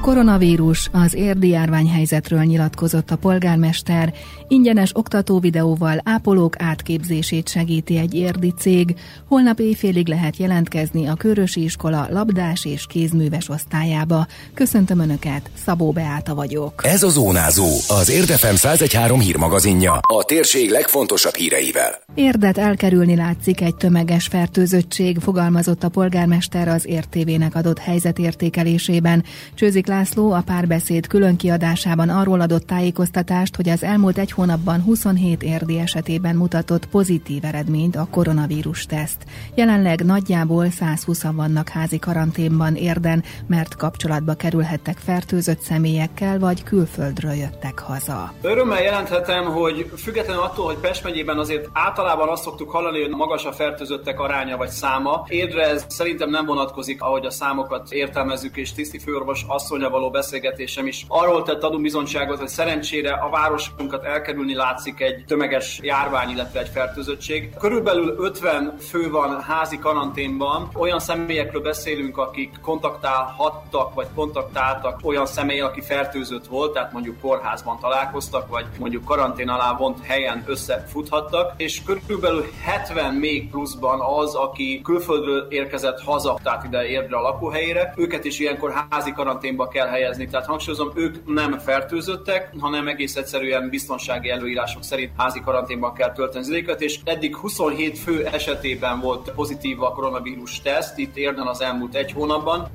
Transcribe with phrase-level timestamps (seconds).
[0.00, 4.14] Koronavírus, az érdi járványhelyzetről nyilatkozott a polgármester,
[4.48, 8.94] ingyenes oktató videóval ápolók átképzését segíti egy érdi cég,
[9.28, 14.26] holnap éjfélig lehet jelentkezni a Körösi Iskola labdás és kézműves osztályába.
[14.54, 16.82] Köszöntöm Önöket, Szabó Beáta vagyok.
[16.84, 22.00] Ez a Zónázó, az Érdefem 113 hírmagazinja, a térség legfontosabb híreivel.
[22.14, 29.24] Érdet elkerülni látszik egy tömeges fertőzöttség, fogalmazott a polgármester az értévének adott helyzetértékelésében.
[29.54, 35.42] Csőzik László a párbeszéd külön kiadásában arról adott tájékoztatást, hogy az elmúlt egy hónapban 27
[35.42, 39.24] érdi esetében mutatott pozitív eredményt a koronavírus teszt.
[39.54, 47.78] Jelenleg nagyjából 120 vannak házi karanténban érden, mert kapcsolatba kerülhettek fertőzött személyekkel, vagy külföldről jöttek
[47.78, 48.32] haza.
[48.42, 53.44] Örömmel jelenthetem, hogy függetlenül attól, hogy Pest megyében azért általában azt szoktuk hallani, hogy magas
[53.44, 55.24] a fertőzöttek aránya vagy száma.
[55.28, 60.10] Érdre ez szerintem nem vonatkozik, ahogy a számokat értelmezzük, és tiszti főorvos asszonya önnel való
[60.10, 66.60] beszélgetésem is arról tett bizonyságot, hogy szerencsére a városunkat elkerülni látszik egy tömeges járvány, illetve
[66.60, 67.54] egy fertőzöttség.
[67.58, 70.68] Körülbelül 50 fő van házi karanténban.
[70.74, 77.78] Olyan személyekről beszélünk, akik kontaktálhattak, vagy kontaktáltak olyan személy, aki fertőzött volt, tehát mondjuk kórházban
[77.80, 84.80] találkoztak, vagy mondjuk karantén alá vont helyen összefuthattak, és körülbelül 70 még pluszban az, aki
[84.84, 90.26] külföldről érkezett haza, tehát ide érdre a lakóhelyére, őket is ilyenkor házi karanténba kell helyezni.
[90.26, 96.44] Tehát hangsúlyozom, ők nem fertőzöttek, hanem egész egyszerűen biztonsági előírások szerint házi karanténban kell tölteni
[96.44, 101.60] az idéket, és eddig 27 fő esetében volt pozitív a koronavírus teszt, itt érden az
[101.60, 102.68] elmúlt egy hónapban.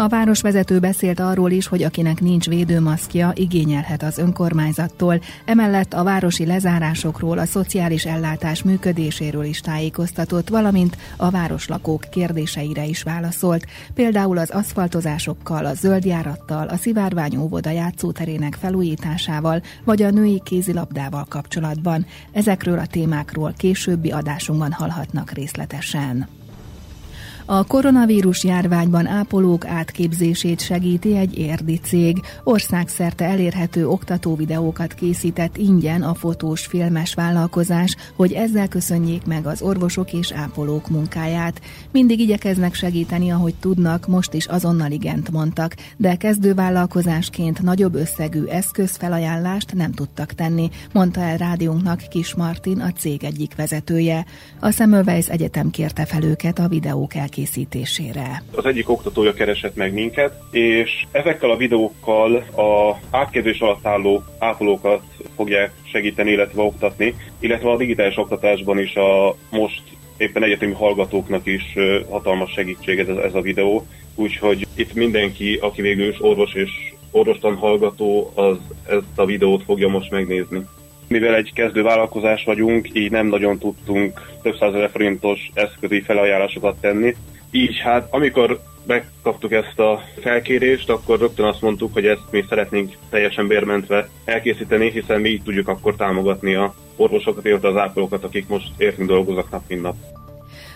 [0.00, 5.20] A városvezető beszélt arról is, hogy akinek nincs védőmaszkja, igényelhet az önkormányzattól.
[5.44, 13.02] Emellett a városi lezárásokról, a szociális ellátás működéséről is tájékoztatott, valamint a városlakók kérdéseire is
[13.02, 13.66] válaszolt.
[13.94, 22.06] Például az aszfaltozásokkal, a zöldjárattal, a szivárvány óvoda játszóterének felújításával, vagy a női kézilabdával kapcsolatban.
[22.32, 26.28] Ezekről a témákról későbbi adásunkban hallhatnak részletesen.
[27.50, 32.20] A koronavírus járványban ápolók átképzését segíti egy érdi cég.
[32.44, 39.62] Országszerte elérhető oktató videókat készített ingyen a fotós filmes vállalkozás, hogy ezzel köszönjék meg az
[39.62, 41.60] orvosok és ápolók munkáját.
[41.90, 49.74] Mindig igyekeznek segíteni, ahogy tudnak, most is azonnal igent mondtak, de kezdővállalkozásként nagyobb összegű eszközfelajánlást
[49.74, 54.24] nem tudtak tenni, mondta el rádiónknak Kis Martin, a cég egyik vezetője.
[54.60, 58.42] A Semmelweis Egyetem kérte fel őket a videók elkészítésére elkészítésére.
[58.54, 65.02] Az egyik oktatója keresett meg minket, és ezekkel a videókkal a átképzés alatt álló ápolókat
[65.36, 69.82] fogják segíteni, illetve oktatni, illetve a digitális oktatásban is a most
[70.16, 71.74] éppen egyetemi hallgatóknak is
[72.08, 76.70] hatalmas segítség ez, ez a videó, úgyhogy itt mindenki, aki végül is orvos és
[77.10, 78.56] orvostan hallgató, az
[78.86, 80.60] ezt a videót fogja most megnézni.
[81.08, 87.14] Mivel egy kezdő vállalkozás vagyunk, így nem nagyon tudtunk több százezer forintos eszközi felajánlásokat tenni.
[87.50, 92.92] Így hát, amikor megkaptuk ezt a felkérést, akkor rögtön azt mondtuk, hogy ezt mi szeretnénk
[93.10, 98.48] teljesen bérmentve elkészíteni, hiszen mi így tudjuk akkor támogatni a orvosokat, illetve az ápolókat, akik
[98.48, 99.94] most értünk dolgoznak nap, mint nap.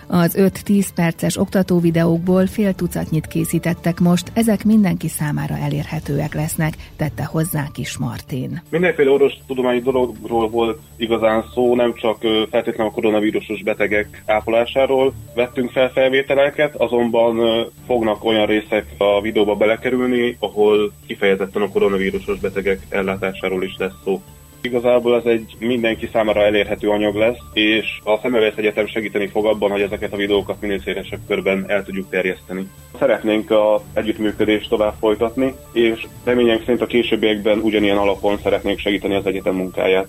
[0.07, 7.25] Az 5-10 perces oktató videókból fél tucatnyit készítettek most, ezek mindenki számára elérhetőek lesznek, tette
[7.25, 8.61] hozzá Kis Martin.
[8.69, 12.17] Mindenféle orvos tudományi dologról volt igazán szó, nem csak
[12.49, 20.37] feltétlenül a koronavírusos betegek ápolásáról vettünk fel felvételeket, azonban fognak olyan részek a videóba belekerülni,
[20.39, 24.21] ahol kifejezetten a koronavírusos betegek ellátásáról is lesz szó.
[24.65, 29.71] Igazából ez egy mindenki számára elérhető anyag lesz, és a Szemmelweis Egyetem segíteni fog abban,
[29.71, 32.67] hogy ezeket a videókat minél szélesebb körben el tudjuk terjeszteni.
[32.99, 39.25] Szeretnénk a együttműködést tovább folytatni, és reményeink szerint a későbbiekben ugyanilyen alapon szeretnénk segíteni az
[39.25, 40.07] egyetem munkáját.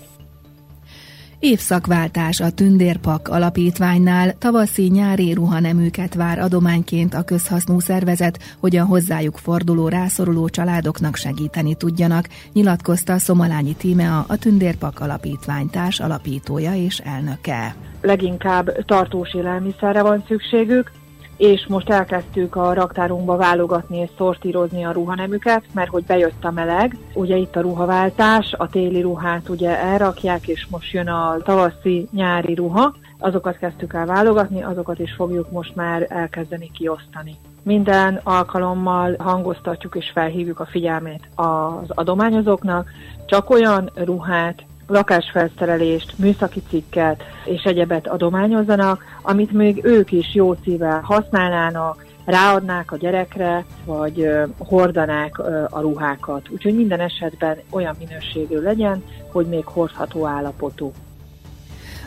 [1.39, 9.87] Évszakváltás a Tündérpak alapítványnál tavaszi-nyári ruhaneműket vár adományként a közhasznú szervezet, hogy a hozzájuk forduló
[9.87, 17.75] rászoruló családoknak segíteni tudjanak, nyilatkozta Szomalányi Tímea, a Tündérpak alapítvány társ alapítója és elnöke.
[18.01, 20.91] Leginkább tartós élelmiszerre van szükségük,
[21.37, 26.97] és most elkezdtük a raktárunkba válogatni és szortírozni a ruhanemüket, mert hogy bejött a meleg,
[27.13, 32.53] ugye itt a ruhaváltás, a téli ruhát ugye elrakják, és most jön a tavaszi, nyári
[32.53, 37.35] ruha, azokat kezdtük el válogatni, azokat is fogjuk most már elkezdeni kiosztani.
[37.63, 42.89] Minden alkalommal hangoztatjuk és felhívjuk a figyelmét az adományozóknak,
[43.25, 51.01] csak olyan ruhát lakásfelszerelést, műszaki cikket és egyebet adományozzanak, amit még ők is jó szívvel
[51.03, 55.39] használnának, ráadnák a gyerekre, vagy hordanák
[55.69, 56.49] a ruhákat.
[56.49, 60.91] Úgyhogy minden esetben olyan minőségű legyen, hogy még hordható állapotú.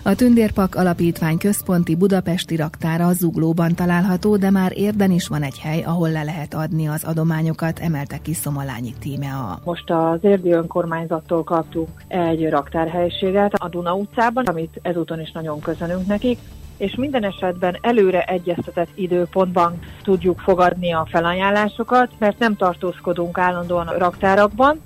[0.02, 5.58] A Tündérpak Alapítvány központi budapesti raktára a Zuglóban található, de már érden is van egy
[5.58, 9.60] hely, ahol le lehet adni az adományokat, emelte ki Szomolányi tíme a.
[9.64, 16.06] Most az érdi önkormányzattól kaptunk egy raktárhelyiséget a Duna utcában, amit ezúton is nagyon köszönünk
[16.06, 16.38] nekik
[16.76, 23.98] és minden esetben előre egyeztetett időpontban tudjuk fogadni a felajánlásokat, mert nem tartózkodunk állandóan a
[23.98, 24.80] raktárakban,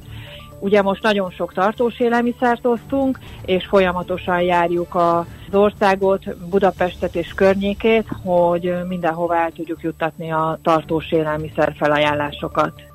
[0.62, 8.06] Ugye most nagyon sok tartós élelmiszert osztunk, és folyamatosan járjuk az országot, Budapestet és környékét,
[8.24, 12.91] hogy mindenhova el tudjuk juttatni a tartós élelmiszer felajánlásokat.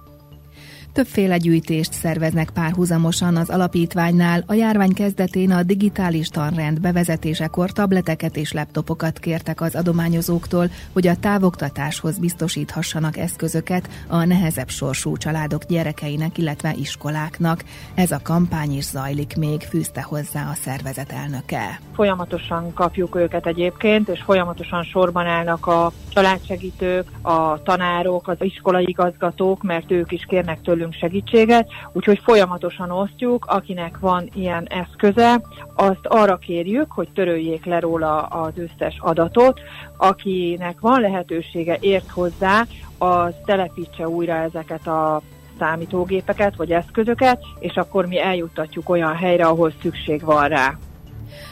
[0.97, 4.43] Többféle gyűjtést szerveznek párhuzamosan az alapítványnál.
[4.47, 11.15] A járvány kezdetén a digitális tanrend bevezetésekor tableteket és laptopokat kértek az adományozóktól, hogy a
[11.15, 17.63] távoktatáshoz biztosíthassanak eszközöket a nehezebb sorsú családok gyerekeinek, illetve iskoláknak.
[17.95, 21.79] Ez a kampány is zajlik még, fűzte hozzá a szervezet elnöke.
[21.95, 29.63] Folyamatosan kapjuk őket egyébként, és folyamatosan sorban állnak a családsegítők, a tanárok, az iskolai igazgatók,
[29.63, 35.41] mert ők is kérnek tőlünk tőlünk segítséget, úgyhogy folyamatosan osztjuk, akinek van ilyen eszköze,
[35.75, 39.59] azt arra kérjük, hogy töröljék le róla az összes adatot,
[39.97, 42.65] akinek van lehetősége, ért hozzá,
[42.97, 45.21] az telepítse újra ezeket a
[45.59, 50.77] számítógépeket vagy eszközöket, és akkor mi eljuttatjuk olyan helyre, ahol szükség van rá.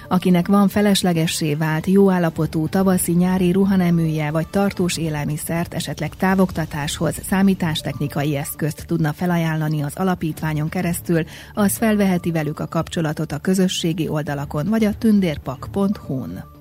[0.07, 8.85] Akinek van feleslegessé vált, jó állapotú tavaszi-nyári ruhaneműje vagy tartós élelmiszert, esetleg távoktatáshoz számítástechnikai eszközt
[8.87, 11.23] tudna felajánlani az alapítványon keresztül,
[11.53, 16.54] az felveheti velük a kapcsolatot a közösségi oldalakon vagy a tündérpak.hu-n.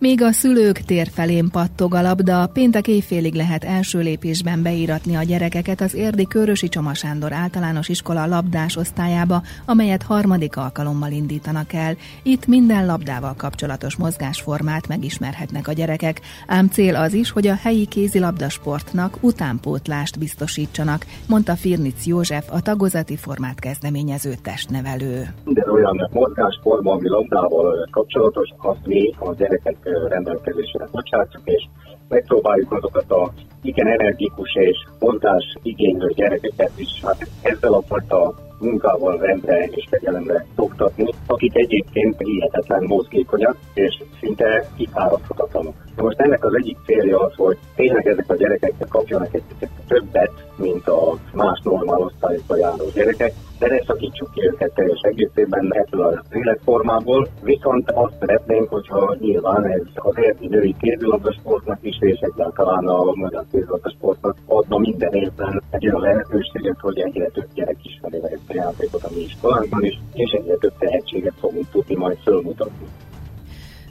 [0.00, 5.22] Még a szülők tér felén pattog a labda, péntek éjfélig lehet első lépésben beíratni a
[5.22, 11.96] gyerekeket az érdi Körösi Csomasándor általános iskola labdás osztályába, amelyet harmadik alkalommal indítanak el.
[12.22, 17.86] Itt minden labdával kapcsolatos mozgásformát megismerhetnek a gyerekek, ám cél az is, hogy a helyi
[17.86, 25.28] kézilabdasportnak utánpótlást biztosítsanak, mondta Firnic József, a tagozati formát kezdeményező testnevelő.
[25.44, 29.76] Minden olyan mozgásforma, ami labdával kapcsolatos, azt mi a gyerekek
[30.08, 31.64] rendelkezésre bocsátjuk, és
[32.08, 33.32] megpróbáljuk azokat a
[33.62, 40.46] igen energikus és montás igénylő gyerekeket is hát ezzel a fajta munkával rendre és fegyelemre
[40.56, 45.87] szoktatni, akik egyébként hihetetlen mozgékonyak és szinte kifáradhatatlanok.
[46.02, 49.42] Most ennek az egyik célja az, hogy tényleg ezek a gyerekek kapjanak egy
[49.86, 55.68] többet, mint a más normál osztályokba járó gyerekek, de ne szakítsuk ki őket teljes egészében
[55.74, 62.18] ebből az életformából, viszont azt szeretnénk, hogyha nyilván ez az érdi női kézilabdasportnak is, és
[62.18, 68.16] egyáltalán a magyar kézilabdasportnak adna minden évben egy olyan lehetőséget, hogy egyre több gyerek ismeri
[68.16, 72.86] ezt a játékot a mi iskolánkban is, és egyre több tehetséget fogunk tudni majd fölmutatni.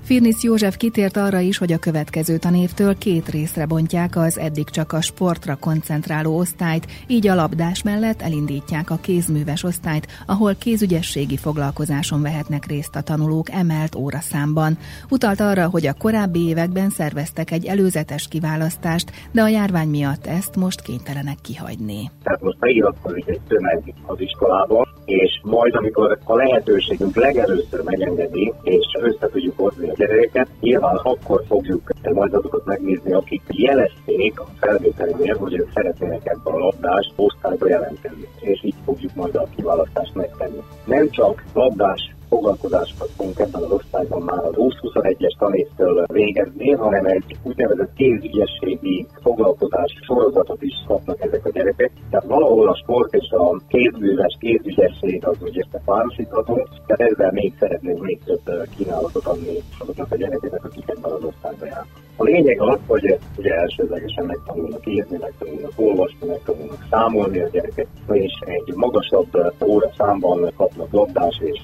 [0.08, 4.94] Firnis József kitért arra is, hogy a következő tanévtől két részre bontják az eddig csak
[4.94, 12.22] a sportra koncentráló osztályt, így a labdás mellett elindítják a kézműves osztályt, ahol kézügyességi foglalkozáson
[12.22, 14.78] vehetnek részt a tanulók emelt óraszámban.
[15.10, 20.56] Utalt arra, hogy a korábbi években szerveztek egy előzetes kiválasztást, de a járvány miatt ezt
[20.56, 22.12] most kénytelenek kihagyni.
[22.24, 28.86] Tehát most beiratkozik egy tömeg az iskolában, és majd amikor a lehetőségünk legelőször megengedi, és
[29.00, 35.38] össze tudjuk hozni a gyerekeket, nyilván akkor fogjuk majd azokat megnézni, akik jelezték a felvételénél,
[35.38, 40.60] hogy ők szeretnének ebben a labdás osztályba jelentkezni, és így fogjuk majd a kiválasztást megtenni.
[40.86, 47.36] Nem csak labdás foglalkozásokat fogunk ebben az osztályban már a 20-21-es tanévtől végezni, hanem egy
[47.44, 51.92] úgynevezett kézügyességi foglalkozás sorozatot is kapnak ezek a gyerekek.
[52.10, 57.54] Tehát valahol a sport és a kézműves kézügyesség az úgy érte párosítható, tehát ezzel még
[57.60, 62.06] szeretnénk még több kínálatot adni azoknak a gyerekeknek, akik ebben az osztályban járnak.
[62.20, 68.34] A lényeg az, hogy ugye elsődlegesen megtanulnak írni, megtanulnak olvasni, megtanulnak számolni a gyerekek, és
[68.46, 71.60] egy magasabb óra számban kapnak labdás és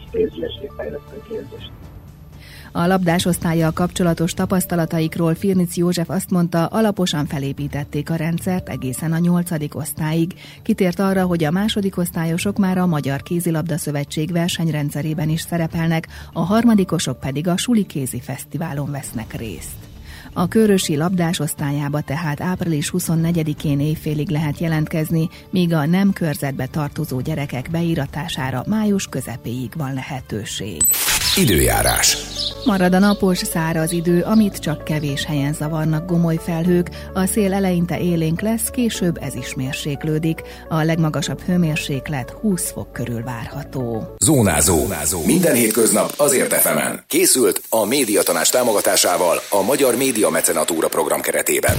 [2.75, 9.17] A labdás osztályjal kapcsolatos tapasztalataikról Firnic József azt mondta, alaposan felépítették a rendszert egészen a
[9.17, 10.33] nyolcadik osztályig.
[10.61, 16.41] Kitért arra, hogy a második osztályosok már a Magyar Kézilabda Szövetség versenyrendszerében is szerepelnek, a
[16.41, 19.92] harmadikosok pedig a Suli Kézi Fesztiválon vesznek részt.
[20.33, 27.19] A körösi labdás osztályába tehát április 24-én éjfélig lehet jelentkezni, míg a nem körzetbe tartozó
[27.19, 30.81] gyerekek beíratására május közepéig van lehetőség.
[31.37, 32.17] Időjárás.
[32.65, 37.99] Marad a napos, száraz idő, amit csak kevés helyen zavarnak gomoly felhők, a szél eleinte
[37.99, 40.41] élénk lesz, később ez is mérséklődik.
[40.69, 44.15] A legmagasabb hőmérséklet 20 fok körül várható.
[44.25, 44.75] Zónázó.
[44.77, 45.25] Zónázó.
[45.25, 47.03] Minden hétköznap azért efemen.
[47.07, 51.75] Készült a médiatanás támogatásával a Magyar Média Mecenatúra program keretében.